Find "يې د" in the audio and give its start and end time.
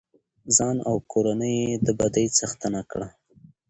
1.63-1.87